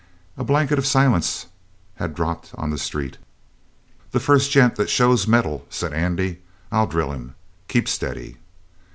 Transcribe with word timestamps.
A 0.35 0.43
blanket 0.43 0.79
of 0.79 0.87
silence 0.87 1.45
had 1.97 2.15
dropped 2.15 2.55
on 2.55 2.71
the 2.71 2.79
street. 2.79 3.19
"The 4.13 4.19
first 4.19 4.49
gent 4.49 4.75
that 4.77 4.89
shows 4.89 5.27
metal," 5.27 5.63
said 5.69 5.93
Andy, 5.93 6.39
"I'll 6.71 6.87
drill 6.87 7.11
him. 7.11 7.35
Keep 7.67 7.87
steady!" 7.87 8.37